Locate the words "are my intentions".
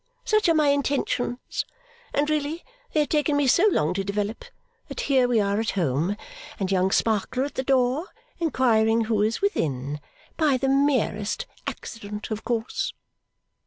0.49-1.63